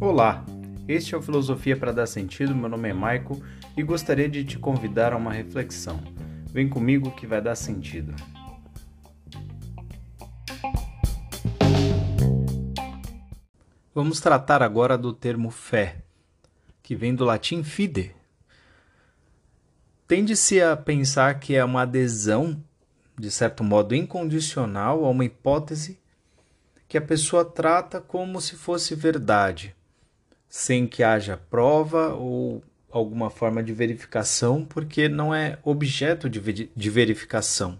Olá, 0.00 0.44
este 0.86 1.14
é 1.14 1.18
o 1.18 1.22
Filosofia 1.22 1.76
para 1.76 1.92
Dar 1.92 2.06
Sentido. 2.06 2.54
Meu 2.54 2.68
nome 2.68 2.88
é 2.88 2.92
Maico 2.92 3.42
e 3.76 3.82
gostaria 3.82 4.28
de 4.28 4.44
te 4.44 4.58
convidar 4.58 5.12
a 5.12 5.16
uma 5.16 5.32
reflexão. 5.32 6.00
Vem 6.52 6.68
comigo 6.68 7.10
que 7.10 7.26
vai 7.26 7.42
dar 7.42 7.54
sentido. 7.54 8.14
Vamos 13.94 14.20
tratar 14.20 14.62
agora 14.62 14.96
do 14.96 15.12
termo 15.12 15.50
fé, 15.50 16.04
que 16.82 16.94
vem 16.94 17.14
do 17.14 17.24
latim 17.24 17.62
fide. 17.62 18.14
Tende-se 20.06 20.62
a 20.62 20.76
pensar 20.76 21.40
que 21.40 21.56
é 21.56 21.64
uma 21.64 21.82
adesão, 21.82 22.62
de 23.18 23.30
certo 23.30 23.64
modo 23.64 23.94
incondicional, 23.94 25.04
a 25.04 25.10
uma 25.10 25.24
hipótese 25.24 25.98
que 26.88 26.98
a 26.98 27.02
pessoa 27.02 27.44
trata 27.44 28.00
como 28.00 28.40
se 28.40 28.56
fosse 28.56 28.94
verdade, 28.94 29.74
sem 30.48 30.86
que 30.86 31.02
haja 31.02 31.36
prova 31.36 32.14
ou 32.14 32.62
alguma 32.90 33.28
forma 33.28 33.62
de 33.62 33.72
verificação, 33.72 34.64
porque 34.64 35.08
não 35.08 35.34
é 35.34 35.58
objeto 35.62 36.28
de, 36.28 36.90
verificação. 36.90 37.78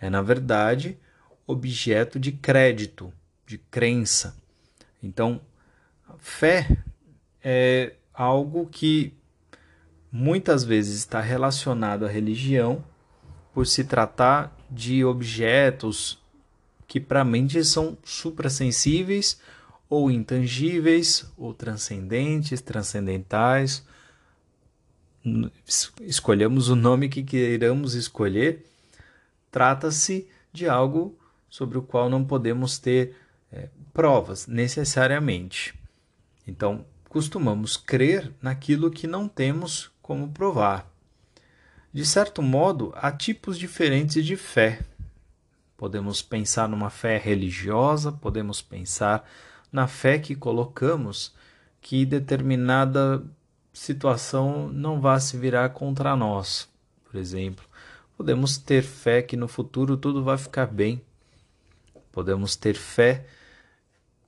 É, 0.00 0.08
na 0.08 0.22
verdade, 0.22 0.98
objeto 1.46 2.18
de 2.18 2.32
crédito, 2.32 3.12
de 3.46 3.58
crença. 3.58 4.36
Então, 5.02 5.40
fé 6.18 6.78
é 7.42 7.94
algo 8.12 8.66
que 8.66 9.12
muitas 10.10 10.64
vezes 10.64 10.98
está 10.98 11.20
relacionado 11.20 12.06
à 12.06 12.08
religião 12.08 12.84
por 13.58 13.66
se 13.66 13.82
tratar 13.82 14.56
de 14.70 15.04
objetos 15.04 16.16
que 16.86 17.00
para 17.00 17.22
a 17.22 17.24
mente 17.24 17.64
são 17.64 17.98
suprassensíveis 18.04 19.40
ou 19.90 20.12
intangíveis 20.12 21.28
ou 21.36 21.52
transcendentes, 21.52 22.60
transcendentais. 22.60 23.84
Escolhemos 26.00 26.68
o 26.68 26.76
nome 26.76 27.08
que 27.08 27.24
queiramos 27.24 27.94
escolher. 27.94 28.64
Trata-se 29.50 30.28
de 30.52 30.68
algo 30.68 31.18
sobre 31.50 31.78
o 31.78 31.82
qual 31.82 32.08
não 32.08 32.24
podemos 32.24 32.78
ter 32.78 33.16
é, 33.50 33.70
provas 33.92 34.46
necessariamente. 34.46 35.74
Então, 36.46 36.86
costumamos 37.08 37.76
crer 37.76 38.32
naquilo 38.40 38.88
que 38.88 39.08
não 39.08 39.26
temos 39.26 39.90
como 40.00 40.28
provar. 40.28 40.88
De 41.92 42.04
certo 42.04 42.42
modo, 42.42 42.92
há 42.96 43.10
tipos 43.10 43.58
diferentes 43.58 44.24
de 44.24 44.36
fé. 44.36 44.80
Podemos 45.76 46.20
pensar 46.20 46.68
numa 46.68 46.90
fé 46.90 47.16
religiosa, 47.16 48.12
podemos 48.12 48.60
pensar 48.60 49.28
na 49.72 49.86
fé 49.86 50.18
que 50.18 50.34
colocamos 50.34 51.34
que 51.80 52.04
determinada 52.04 53.24
situação 53.72 54.68
não 54.68 55.00
vá 55.00 55.18
se 55.18 55.36
virar 55.36 55.70
contra 55.70 56.14
nós, 56.14 56.68
por 57.04 57.18
exemplo. 57.18 57.64
Podemos 58.16 58.58
ter 58.58 58.82
fé 58.82 59.22
que 59.22 59.36
no 59.36 59.48
futuro 59.48 59.96
tudo 59.96 60.22
vai 60.22 60.36
ficar 60.36 60.66
bem. 60.66 61.00
Podemos 62.12 62.56
ter 62.56 62.74
fé 62.74 63.24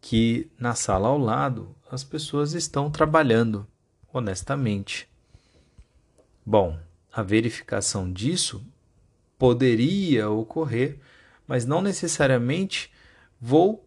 que 0.00 0.50
na 0.58 0.74
sala 0.74 1.08
ao 1.08 1.18
lado 1.18 1.74
as 1.90 2.02
pessoas 2.02 2.54
estão 2.54 2.90
trabalhando 2.90 3.66
honestamente. 4.12 5.08
Bom, 6.44 6.78
a 7.14 7.22
verificação 7.22 8.12
disso 8.12 8.66
poderia 9.38 10.28
ocorrer, 10.28 10.98
mas 11.46 11.64
não 11.64 11.80
necessariamente 11.80 12.90
vou 13.40 13.86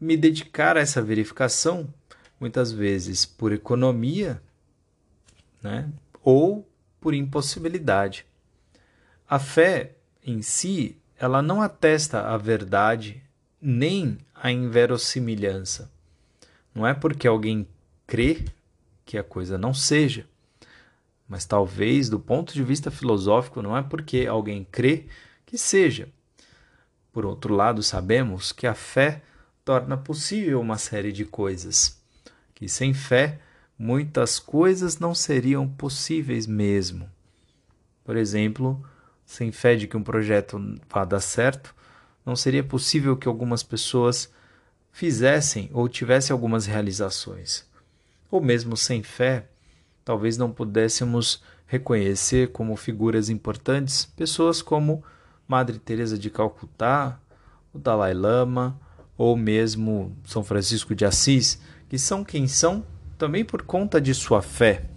me 0.00 0.16
dedicar 0.16 0.76
a 0.76 0.80
essa 0.80 1.02
verificação, 1.02 1.92
muitas 2.38 2.72
vezes 2.72 3.26
por 3.26 3.52
economia, 3.52 4.42
né? 5.62 5.90
ou 6.22 6.66
por 6.98 7.12
impossibilidade. 7.12 8.24
A 9.28 9.38
fé 9.38 9.92
em 10.24 10.40
si, 10.40 10.96
ela 11.18 11.42
não 11.42 11.60
atesta 11.60 12.22
a 12.22 12.38
verdade 12.38 13.22
nem 13.60 14.16
a 14.34 14.50
inverossimilhança. 14.50 15.90
Não 16.74 16.86
é 16.86 16.94
porque 16.94 17.28
alguém 17.28 17.68
crê 18.06 18.44
que 19.04 19.18
a 19.18 19.22
coisa 19.22 19.58
não 19.58 19.74
seja, 19.74 20.26
mas 21.30 21.46
talvez 21.46 22.10
do 22.10 22.18
ponto 22.18 22.52
de 22.52 22.64
vista 22.64 22.90
filosófico 22.90 23.62
não 23.62 23.76
é 23.76 23.82
porque 23.84 24.26
alguém 24.26 24.66
crê 24.68 25.06
que 25.46 25.56
seja. 25.56 26.08
Por 27.12 27.24
outro 27.24 27.54
lado, 27.54 27.84
sabemos 27.84 28.50
que 28.50 28.66
a 28.66 28.74
fé 28.74 29.22
torna 29.64 29.96
possível 29.96 30.60
uma 30.60 30.76
série 30.76 31.12
de 31.12 31.24
coisas, 31.24 32.02
que 32.52 32.68
sem 32.68 32.92
fé 32.92 33.38
muitas 33.78 34.40
coisas 34.40 34.98
não 34.98 35.14
seriam 35.14 35.68
possíveis 35.68 36.48
mesmo. 36.48 37.08
Por 38.04 38.16
exemplo, 38.16 38.84
sem 39.24 39.52
fé 39.52 39.76
de 39.76 39.86
que 39.86 39.96
um 39.96 40.02
projeto 40.02 40.60
vá 40.88 41.04
dar 41.04 41.20
certo, 41.20 41.72
não 42.26 42.34
seria 42.34 42.64
possível 42.64 43.16
que 43.16 43.28
algumas 43.28 43.62
pessoas 43.62 44.32
fizessem 44.90 45.70
ou 45.72 45.88
tivessem 45.88 46.34
algumas 46.34 46.66
realizações. 46.66 47.64
Ou 48.28 48.40
mesmo 48.40 48.76
sem 48.76 49.04
fé, 49.04 49.46
talvez 50.10 50.36
não 50.36 50.50
pudéssemos 50.50 51.40
reconhecer 51.68 52.50
como 52.50 52.74
figuras 52.74 53.28
importantes 53.28 54.04
pessoas 54.04 54.60
como 54.60 55.04
Madre 55.46 55.78
Teresa 55.78 56.18
de 56.18 56.28
Calcutá, 56.28 57.20
o 57.72 57.78
Dalai 57.78 58.12
Lama 58.12 58.76
ou 59.16 59.36
mesmo 59.36 60.16
São 60.24 60.42
Francisco 60.42 60.96
de 60.96 61.04
Assis, 61.04 61.62
que 61.88 61.96
são 61.96 62.24
quem 62.24 62.48
são 62.48 62.84
também 63.16 63.44
por 63.44 63.62
conta 63.62 64.00
de 64.00 64.12
sua 64.12 64.42
fé. 64.42 64.90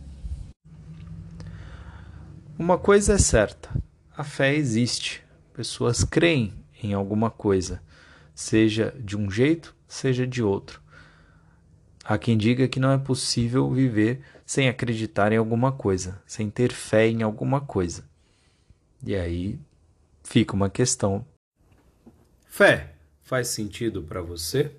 Uma 2.57 2.79
coisa 2.79 3.13
é 3.13 3.18
certa: 3.19 3.69
a 4.18 4.23
fé 4.23 4.56
existe. 4.56 5.23
Pessoas 5.53 6.03
creem 6.03 6.56
em 6.81 6.96
alguma 6.96 7.29
coisa, 7.29 7.84
seja 8.34 8.91
de 9.00 9.16
um 9.16 9.29
jeito, 9.29 9.75
seja 9.88 10.25
de 10.25 10.41
outro. 10.41 10.81
Há 12.03 12.18
quem 12.18 12.38
diga 12.38 12.68
que 12.68 12.80
não 12.80 12.91
é 12.91 12.97
possível 12.97 13.72
viver 13.72 14.22
sem 14.46 14.68
acreditar 14.68 15.31
em 15.31 15.38
alguma 15.38 15.72
coisa, 15.72 16.22
sem 16.25 16.50
ter 16.50 16.74
fé 16.74 17.08
em 17.08 17.24
alguma 17.24 17.62
coisa. 17.62 18.03
E 19.06 19.16
aí 19.16 19.58
fica 20.22 20.53
uma 20.53 20.69
questão. 20.69 21.25
Fé 22.46 22.94
faz 23.22 23.47
sentido 23.47 24.03
para 24.03 24.22
você? 24.22 24.75